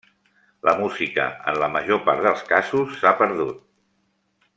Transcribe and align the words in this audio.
La 0.67 0.73
música, 0.79 1.25
en 1.51 1.59
la 1.63 1.69
major 1.75 2.01
part 2.07 2.23
dels 2.29 2.41
casos 2.53 2.97
s'ha 3.03 3.13
perdut. 3.21 3.61